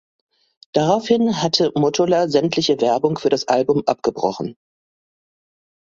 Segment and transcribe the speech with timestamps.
[0.73, 4.55] Daraufhin hatte Mottola sämtliche Werbung für das Album abgebrochen.